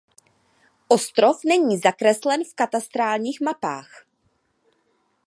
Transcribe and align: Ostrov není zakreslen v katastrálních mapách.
Ostrov 0.87 1.39
není 1.45 1.77
zakreslen 1.79 2.43
v 2.43 2.55
katastrálních 2.55 3.41
mapách. 3.41 4.05